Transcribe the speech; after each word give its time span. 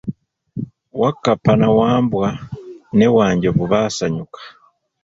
Wakkapa 1.01 1.51
na 1.59 1.67
Wambwa 1.77 2.27
ne 2.97 3.07
Wanjovu 3.15 3.65
basanyuka. 3.71 4.41